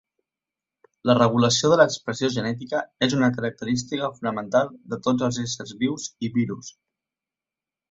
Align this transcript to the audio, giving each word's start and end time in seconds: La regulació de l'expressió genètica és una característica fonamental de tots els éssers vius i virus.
La 1.09 1.15
regulació 1.17 1.69
de 1.73 1.77
l'expressió 1.81 2.29
genètica 2.37 2.81
és 3.09 3.13
una 3.19 3.29
característica 3.37 4.11
fonamental 4.17 4.73
de 4.95 5.01
tots 5.09 5.29
els 5.31 5.41
éssers 5.47 5.77
vius 5.85 6.11
i 6.31 6.35
virus. 6.41 6.75